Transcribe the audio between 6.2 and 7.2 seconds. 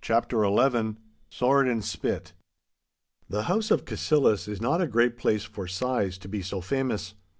be so famous.